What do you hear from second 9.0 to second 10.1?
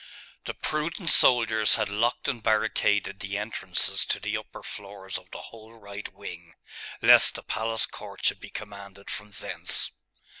from thence.